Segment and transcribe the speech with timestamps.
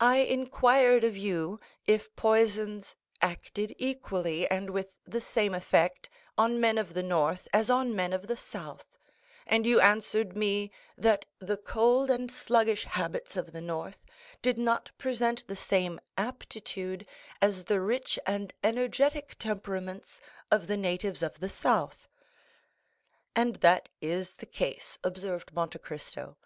[0.00, 6.78] "I inquired of you if poisons acted equally, and with the same effect, on men
[6.78, 8.98] of the North as on men of the South;
[9.46, 14.04] and you answered me that the cold and sluggish habits of the North
[14.42, 17.06] did not present the same aptitude
[17.40, 20.20] as the rich and energetic temperaments
[20.50, 22.08] of the natives of the South."
[23.36, 26.36] "And that is the case," observed Monte Cristo.